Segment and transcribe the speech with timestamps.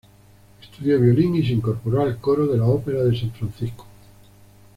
[0.63, 3.85] Estudió violín y se incorporó al coro de la Opera de San Francisco.